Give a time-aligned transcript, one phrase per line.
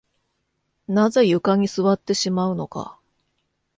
[0.87, 2.99] なぜ床に座ってしまうのか